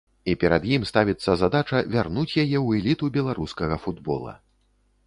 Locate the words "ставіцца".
0.91-1.35